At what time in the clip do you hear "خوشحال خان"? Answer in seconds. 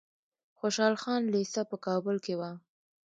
0.59-1.21